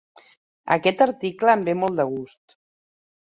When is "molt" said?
1.81-2.01